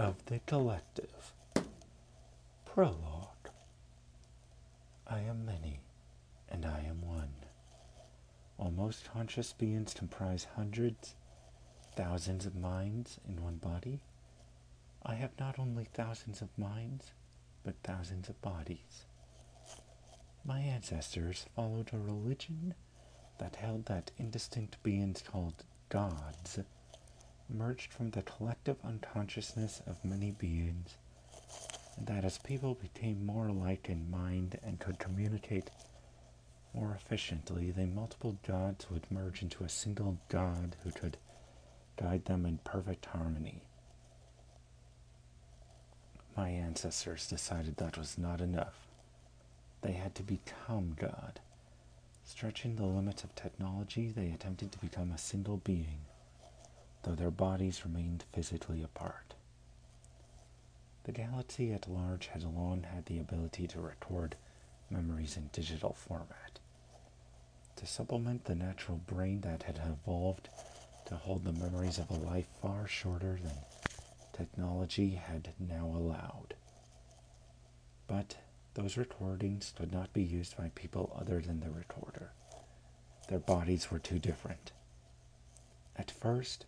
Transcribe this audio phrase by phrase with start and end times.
[0.00, 1.34] of the collective.
[2.64, 3.50] Prologue.
[5.06, 5.80] I am many,
[6.48, 7.34] and I am one.
[8.56, 11.16] While most conscious beings comprise hundreds,
[11.96, 14.00] thousands of minds in one body,
[15.04, 17.10] I have not only thousands of minds,
[17.62, 19.04] but thousands of bodies.
[20.46, 22.72] My ancestors followed a religion
[23.36, 26.58] that held that indistinct beings called gods
[27.52, 30.96] emerged from the collective unconsciousness of many beings,
[31.96, 35.70] and that as people became more alike in mind and could communicate
[36.74, 41.16] more efficiently, the multiple gods would merge into a single god who could
[41.96, 43.62] guide them in perfect harmony.
[46.36, 48.86] My ancestors decided that was not enough.
[49.82, 51.40] They had to become God.
[52.24, 55.98] Stretching the limits of technology, they attempted to become a single being
[57.02, 59.34] though their bodies remained physically apart.
[61.04, 64.36] The galaxy at large had long had the ability to record
[64.90, 66.58] memories in digital format.
[67.76, 70.48] To supplement the natural brain that had evolved
[71.06, 73.52] to hold the memories of a life far shorter than
[74.32, 76.54] technology had now allowed.
[78.06, 78.36] But
[78.74, 82.32] those recordings could not be used by people other than the recorder.
[83.28, 84.72] Their bodies were too different.
[85.96, 86.66] At first,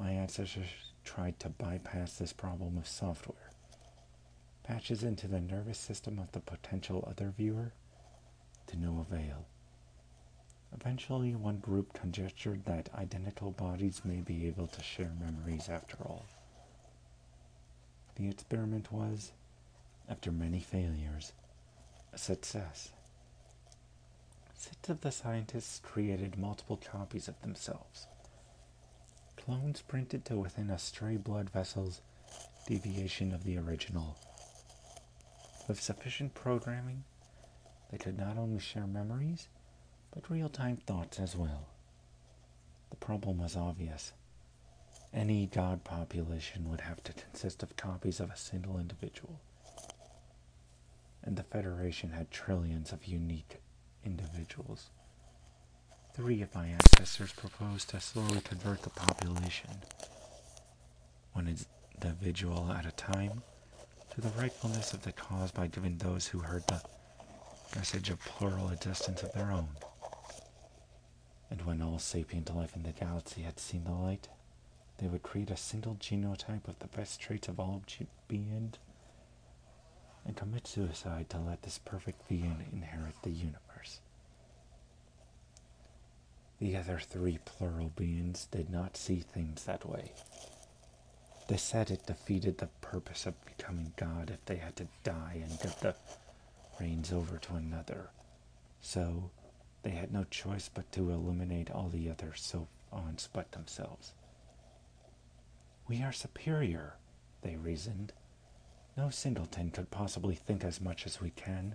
[0.00, 0.66] my ancestors
[1.04, 3.50] tried to bypass this problem with software.
[4.62, 7.72] Patches into the nervous system of the potential other viewer
[8.66, 9.44] to no avail.
[10.72, 16.24] Eventually, one group conjectured that identical bodies may be able to share memories after all.
[18.16, 19.32] The experiment was,
[20.08, 21.32] after many failures,
[22.12, 22.90] a success.
[24.56, 28.06] Six of the scientists created multiple copies of themselves
[29.44, 32.02] clones printed to within a stray blood vessel's
[32.66, 34.16] deviation of the original.
[35.66, 37.04] With sufficient programming,
[37.90, 39.48] they could not only share memories,
[40.12, 41.68] but real time thoughts as well.
[42.90, 44.12] The problem was obvious.
[45.12, 49.40] Any god population would have to consist of copies of a single individual.
[51.22, 53.60] And the Federation had trillions of unique
[54.04, 54.90] individuals.
[56.20, 59.70] Three of my ancestors proposed to slowly convert the population,
[61.32, 61.56] one
[61.96, 63.42] individual at a time,
[64.10, 66.82] to the rightfulness of the cause by giving those who heard the
[67.74, 69.70] message of plural existence of their own.
[71.50, 74.28] And when all sapient life in the galaxy had seen the light,
[74.98, 77.82] they would create a single genotype of the best traits of all
[78.28, 78.74] beings
[80.26, 83.69] and commit suicide to let this perfect being inherit the universe.
[86.60, 90.12] The other three plural beings did not see things that way.
[91.48, 95.58] They said it defeated the purpose of becoming God if they had to die and
[95.60, 95.94] give the
[96.78, 98.10] reins over to another.
[98.82, 99.30] So
[99.82, 104.12] they had no choice but to eliminate all the other savants but themselves.
[105.88, 106.94] We are superior,
[107.42, 108.12] they reasoned.
[108.96, 111.74] No singleton could possibly think as much as we can.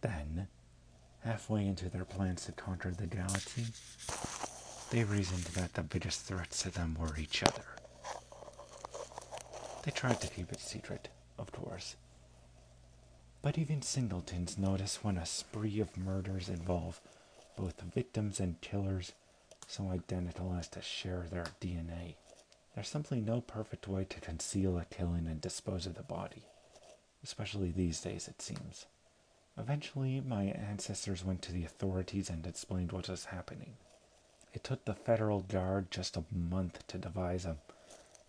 [0.00, 0.48] Then
[1.24, 3.66] Halfway into their plans to conquer the galaxy,
[4.90, 7.64] they reasoned that the biggest threats to them were each other.
[9.84, 11.96] They tried to keep it secret, of course.
[13.40, 17.00] But even singletons notice when a spree of murders involve
[17.56, 19.12] both victims and killers
[19.68, 22.16] so identical as to share their DNA.
[22.74, 26.42] There's simply no perfect way to conceal a killing and dispose of the body,
[27.22, 28.86] especially these days, it seems.
[29.58, 33.74] Eventually, my ancestors went to the authorities and explained what was happening.
[34.54, 37.56] It took the Federal Guard just a month to devise a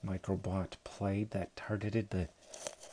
[0.05, 2.27] microbot play that targeted the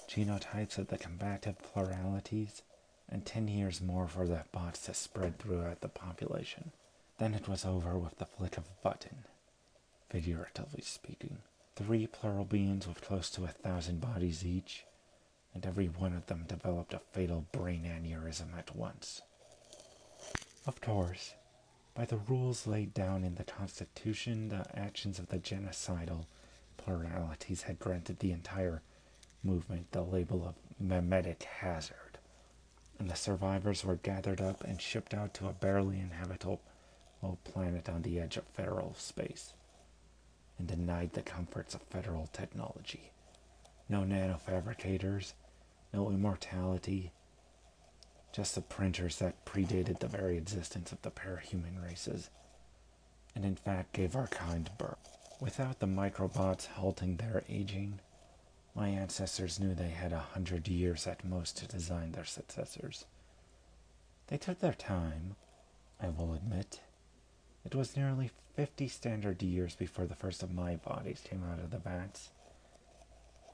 [0.09, 2.63] genotypes of the combative pluralities,
[3.09, 6.71] and ten years more for the bots to spread throughout the population.
[7.19, 9.25] Then it was over with the flick of a button,
[10.09, 11.39] figuratively speaking.
[11.77, 14.85] Three plural beings with close to a thousand bodies each
[15.55, 19.23] and every one of them developed a fatal brain aneurysm at once.
[20.67, 21.35] Of course,
[21.95, 26.27] by the rules laid down in the Constitution, the actions of the genocidal
[26.77, 28.83] pluralities had granted the entire
[29.43, 32.19] movement the label of memetic hazard,
[32.99, 36.61] and the survivors were gathered up and shipped out to a barely inhabitable
[37.45, 39.53] planet on the edge of federal space,
[40.59, 43.11] and denied the comforts of federal technology.
[43.89, 45.33] No nanofabricators,
[45.93, 47.13] no immortality,
[48.33, 52.31] just the printers that predated the very existence of the parahuman races,
[53.35, 54.97] and in fact gave our kind birth.
[55.41, 58.01] Without the microbots halting their aging,
[58.75, 63.05] My ancestors knew they had a hundred years at most to design their successors.
[64.29, 65.35] They took their time,
[66.01, 66.81] I will admit.
[67.65, 71.71] It was nearly fifty standard years before the first of my bodies came out of
[71.71, 72.31] the vats.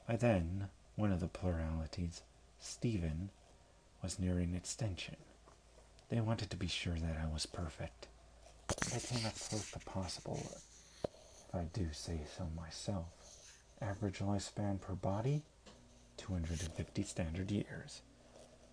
[0.07, 2.21] By then, one of the pluralities,
[2.59, 3.29] Stephen,
[4.01, 5.15] was nearing extension.
[6.09, 8.07] They wanted to be sure that I was perfect.
[8.93, 10.41] I came as close as possible,
[11.03, 13.07] if I do say so myself.
[13.81, 15.43] Average lifespan per body,
[16.17, 18.01] 250 standard years.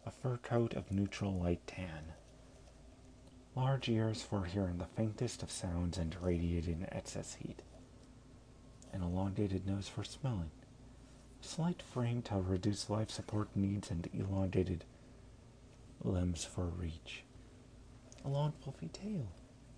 [0.07, 2.13] A fur coat of neutral light tan.
[3.57, 7.63] Large ears for hearing the faintest of sounds and radiating excess heat.
[8.93, 10.51] An elongated nose for smelling.
[11.47, 14.83] Slight frame to reduce life support needs and elongated
[16.03, 17.23] limbs for reach.
[18.25, 19.29] A long fluffy tail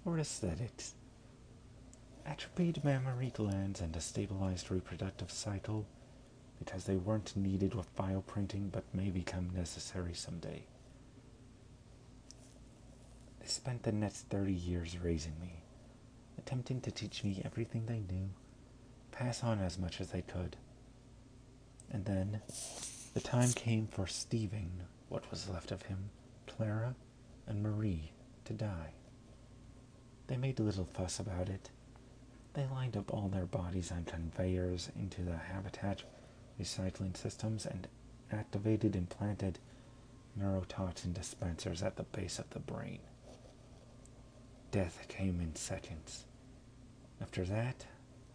[0.03, 0.95] for aesthetics.
[2.25, 5.85] Atrophied mammary glands and a stabilized reproductive cycle
[6.59, 10.63] because they weren't needed with bioprinting but may become necessary someday.
[13.41, 15.61] They spent the next 30 years raising me,
[16.39, 18.31] attempting to teach me everything they knew,
[19.11, 20.57] pass on as much as they could.
[21.97, 22.43] And then
[23.15, 26.11] the time came for Stephen, what was left of him,
[26.47, 26.95] Clara,
[27.47, 28.13] and Marie
[28.45, 28.91] to die.
[30.27, 31.71] They made a little fuss about it.
[32.53, 36.03] They lined up all their bodies on conveyors into the habitat
[36.61, 37.89] recycling systems and
[38.31, 39.59] activated implanted
[40.39, 42.99] neurotoxin dispensers at the base of the brain.
[44.71, 46.27] Death came in seconds.
[47.23, 47.87] After that,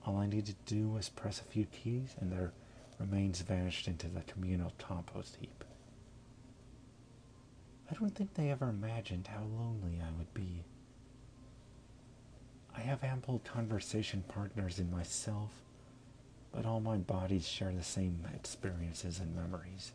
[0.03, 2.53] all I needed to do was press a few keys and their
[3.01, 5.63] remains vanished into the communal compost heap.
[7.89, 10.63] I don't think they ever imagined how lonely I would be.
[12.75, 15.49] I have ample conversation partners in myself,
[16.53, 19.91] but all my bodies share the same experiences and memories.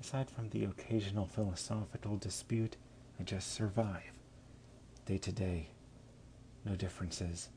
[0.00, 2.76] Aside from the occasional philosophical dispute,
[3.20, 4.18] I just survive,
[5.06, 5.68] day to day.
[6.64, 7.48] No differences.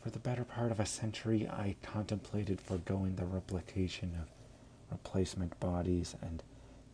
[0.00, 4.28] For the better part of a century, I contemplated foregoing the replication of
[4.90, 6.42] replacement bodies and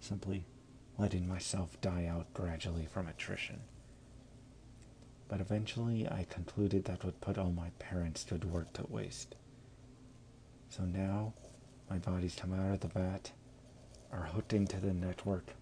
[0.01, 0.45] simply
[0.99, 3.61] letting myself die out gradually from attrition.
[5.29, 9.35] But eventually I concluded that would put all my parents' good work to waste.
[10.71, 11.35] So now
[11.91, 13.33] my bodies come out of the vat,
[14.13, 15.55] are hooked into the network,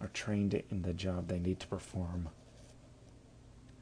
[0.00, 2.28] are trained in the job they need to perform,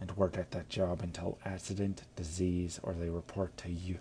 [0.00, 3.99] and work at that job until accident, disease, or they report to you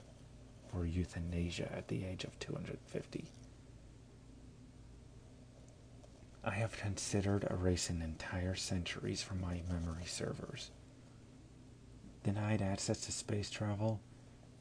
[0.72, 3.26] for euthanasia at the age of 250.
[6.44, 10.72] I have considered erasing entire centuries from my memory servers.
[12.24, 14.02] Denied access to space travel,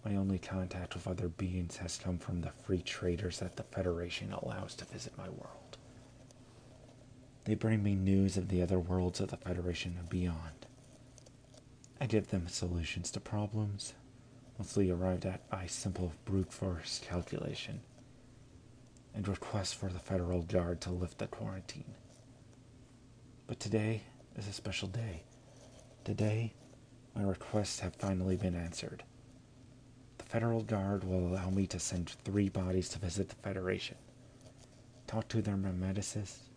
[0.05, 4.33] my only contact with other beings has come from the free traders that the Federation
[4.33, 5.79] allows to visit my world.
[7.45, 10.62] They bring me news of the other worlds of the Federation and beyond.
[12.03, 13.93] I give them solutions to problems,
[14.59, 17.79] mostly arrived at by simple brute force calculation
[19.15, 21.95] and request for the federal guard to lift the quarantine.
[23.47, 24.03] But today
[24.35, 25.23] is a special day.
[26.03, 26.55] Today,
[27.15, 29.05] my requests have finally been answered.
[30.19, 33.97] The federal guard will allow me to send three bodies to visit the Federation,
[35.07, 36.49] talk to their memetists,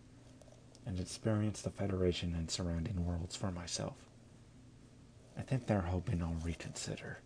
[0.87, 3.93] and experience the Federation and surrounding worlds for myself.
[5.37, 7.19] I think they're hoping I'll reconsider.